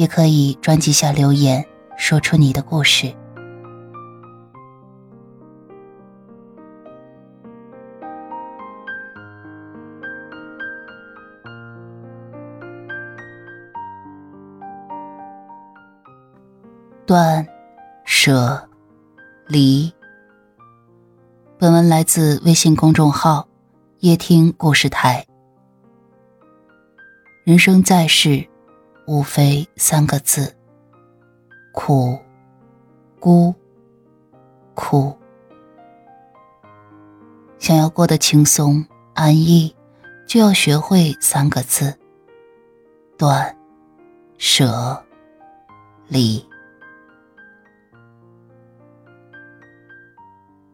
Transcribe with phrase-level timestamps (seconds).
[0.00, 1.62] 也可以专辑下留言，
[1.98, 3.14] 说出你的故事。
[17.04, 17.46] 断、
[18.06, 18.66] 舍、
[19.48, 19.92] 离。
[21.58, 23.46] 本文来自微信公众号
[24.00, 25.26] “夜听故事台”。
[27.44, 28.49] 人生在世。
[29.10, 30.54] 无非三个字：
[31.72, 32.16] 苦、
[33.18, 33.52] 孤、
[34.72, 35.12] 苦。
[37.58, 39.74] 想要过得轻松安逸，
[40.28, 41.92] 就要学会三个字：
[43.18, 43.52] 断、
[44.38, 45.04] 舍、
[46.06, 46.48] 离。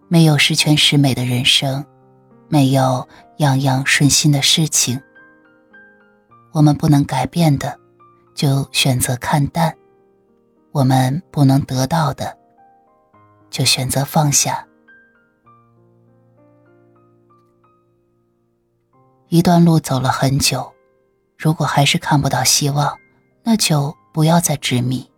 [0.08, 1.82] 没有十全十美的人生，
[2.50, 5.00] 没有样样顺心的事情。
[6.52, 7.80] 我们不能改变的。
[8.36, 9.74] 就选择看淡，
[10.70, 12.36] 我们不能得到的，
[13.48, 14.68] 就选择放下。
[19.28, 20.70] 一段路走了很久，
[21.38, 22.96] 如果还是看不到希望，
[23.42, 25.10] 那就不要再执迷，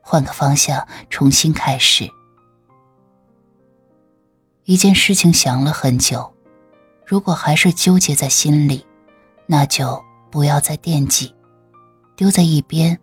[0.00, 2.08] 换个方向，重新开始。
[4.62, 6.32] 一件事情想了很久，
[7.04, 8.86] 如果还是纠结在心里，
[9.46, 10.00] 那就
[10.30, 11.35] 不要再惦记。
[12.16, 12.98] 丢在一边，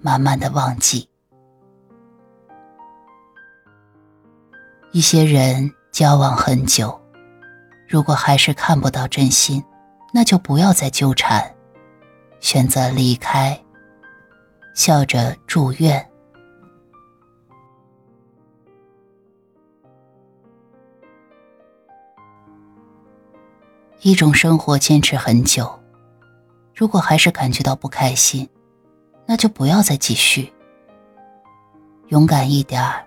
[0.00, 1.06] 慢慢的忘记。
[4.90, 6.98] 一些人交往很久，
[7.86, 9.62] 如果还是看不到真心，
[10.14, 11.54] 那就不要再纠缠，
[12.40, 13.60] 选择离开，
[14.74, 16.10] 笑着祝愿。
[24.00, 25.78] 一种生活坚持很久，
[26.74, 28.48] 如果还是感觉到不开心。
[29.26, 30.52] 那就不要再继续，
[32.08, 33.04] 勇敢一点儿，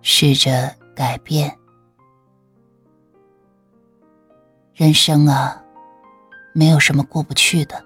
[0.00, 1.56] 试着改变。
[4.74, 5.62] 人生啊，
[6.54, 7.84] 没有什么过不去的，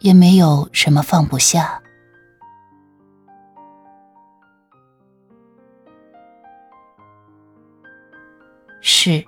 [0.00, 1.80] 也没有什么放不下。
[8.80, 9.24] 事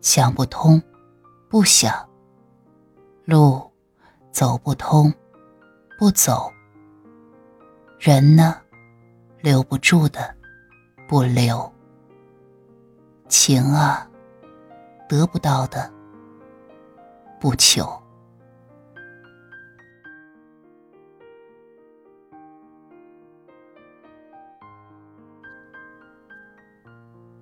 [0.00, 0.80] 想不通，
[1.48, 1.90] 不想；
[3.24, 3.72] 路
[4.30, 5.12] 走不通。
[6.00, 6.50] 不走，
[7.98, 8.56] 人呢，
[9.42, 10.34] 留不住的，
[11.06, 11.70] 不留。
[13.28, 14.08] 情啊，
[15.06, 15.92] 得不到的，
[17.38, 17.86] 不求。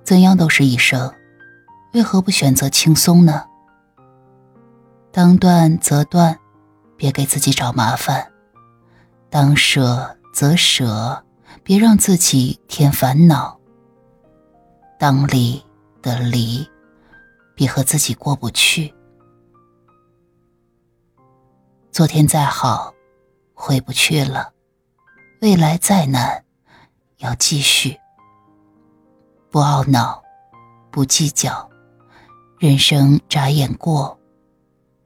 [0.02, 1.14] 怎样都是一生，
[1.94, 3.46] 为何不选择轻松呢？
[5.12, 6.36] 当断则断，
[6.96, 8.32] 别给自己找麻烦。
[9.30, 11.22] 当舍则舍，
[11.62, 13.58] 别让自己添烦恼；
[14.98, 15.62] 当离
[16.00, 16.66] 的离，
[17.54, 18.94] 别和自己过不去。
[21.92, 22.94] 昨天再好，
[23.52, 24.50] 回不去了；
[25.42, 26.42] 未来再难，
[27.18, 27.98] 要继续。
[29.50, 30.22] 不懊恼，
[30.90, 31.68] 不计较，
[32.58, 34.18] 人生眨眼过，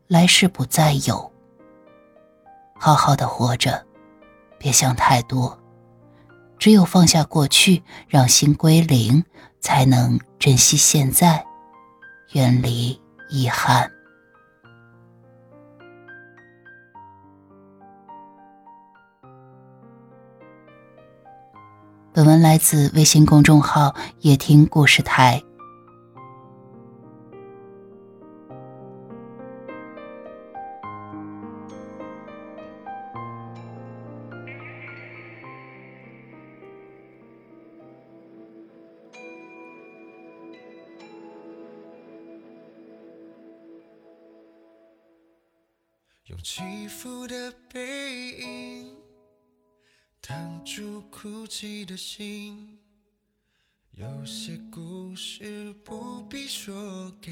[0.07, 1.33] 来世不再有。
[2.79, 3.85] 好好的活着。
[4.63, 5.59] 别想太多，
[6.57, 9.25] 只有放下过去，让心归零，
[9.59, 11.45] 才能珍惜现在，
[12.35, 12.97] 远离
[13.29, 13.91] 遗憾。
[22.13, 23.93] 本文来自微信公众号
[24.23, 25.43] “夜听故事台”。
[46.33, 48.97] 用起伏的背影
[50.19, 52.79] 挡住哭泣的心，
[53.91, 57.31] 有些故事不必说给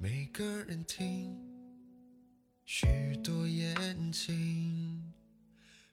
[0.00, 1.38] 每个人听，
[2.64, 2.88] 许
[3.22, 5.00] 多眼睛。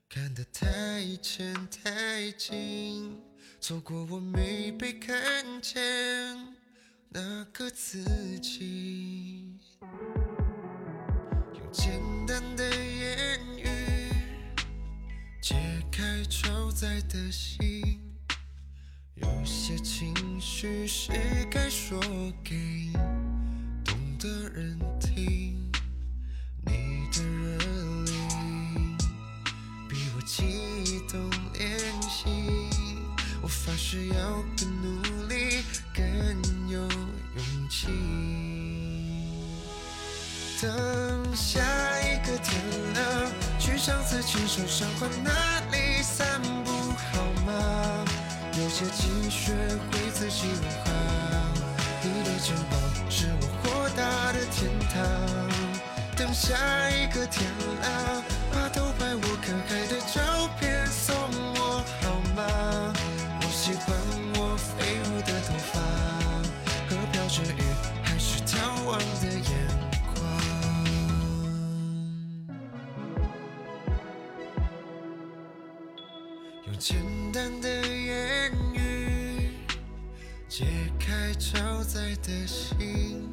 [0.10, 3.22] 看得太浅太近，
[3.60, 5.78] 错过我没被看见
[7.10, 8.04] 那个自
[8.40, 9.47] 己。
[11.72, 13.66] 简单的言语
[15.42, 15.56] 解
[15.92, 18.02] 开超载的心，
[19.16, 21.12] 有些情绪是
[21.52, 22.00] 该说
[22.44, 22.92] 给
[23.84, 25.37] 懂的人听。
[44.48, 46.72] 手赏花哪里散步
[47.12, 48.06] 好吗？
[48.54, 49.52] 有些积雪
[49.92, 50.92] 会自己融化，
[52.02, 52.80] 你的肩膀
[53.10, 54.96] 是我豁达的天堂。
[56.16, 56.56] 等下
[56.90, 57.46] 一个天
[57.82, 58.24] 亮，
[76.68, 76.98] 用简
[77.32, 79.52] 单的言语
[80.50, 80.66] 解
[81.00, 83.30] 开超载的心。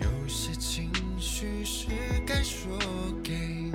[0.00, 1.86] 有些情绪是
[2.26, 2.76] 该说
[3.22, 3.70] 给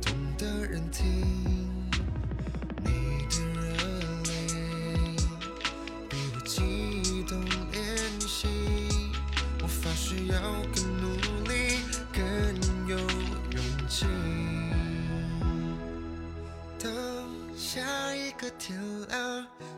[0.00, 1.23] 懂的人听，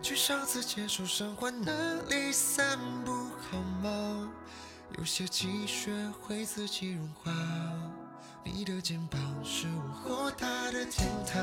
[0.03, 3.13] 去上次牵手赏花那里散步
[3.51, 4.31] 好吗？
[4.99, 7.33] 有些积雪会自己融化，
[8.45, 11.43] 你的肩膀是我豁达的天堂。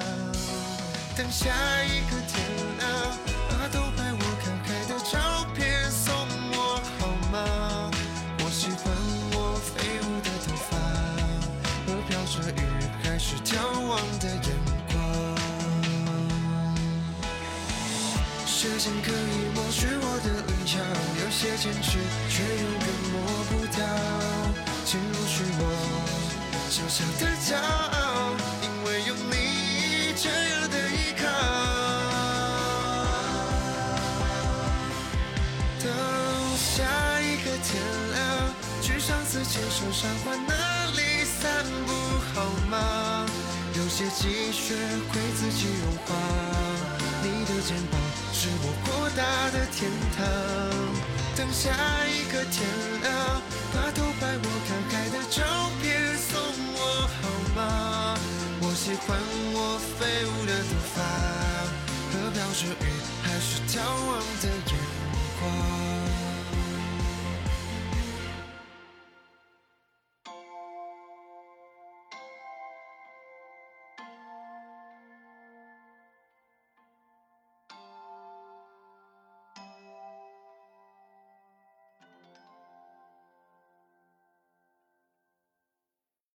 [1.15, 2.41] 等下一个天
[2.79, 3.17] 亮，
[3.49, 3.79] 把偷
[18.83, 20.75] 间可以抹去我的棱角，
[21.23, 21.97] 有些坚持
[22.27, 23.15] 却永远抹
[23.47, 23.79] 不掉。
[24.83, 25.63] 请容许我
[26.69, 31.23] 小小的骄傲，因为有你这样的依靠。
[35.79, 35.87] 等
[36.57, 36.83] 下
[37.21, 37.79] 一个天
[38.11, 38.19] 亮，
[38.81, 40.51] 去上次牵手赏花那
[40.91, 41.89] 里散步
[42.33, 43.25] 好吗？
[43.77, 44.75] 有些积雪
[45.07, 46.13] 会自己融化，
[47.23, 47.95] 你的肩膀
[48.43, 50.19] 是我豁达的天堂。
[51.33, 51.71] 等下
[52.05, 52.67] 一个天
[53.01, 53.41] 亮，